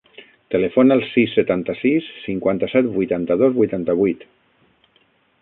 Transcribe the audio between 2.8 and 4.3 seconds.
vuitanta-dos, vuitanta-vuit.